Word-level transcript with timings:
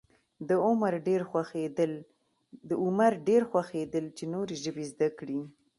د 0.49 0.51
عمر 2.85 3.13
ډېر 3.27 3.43
خوښېدل 3.49 4.05
چې 4.17 4.23
نورې 4.33 4.55
ژبې 4.63 4.83
زده 4.91 5.07
کړي. 5.19 5.39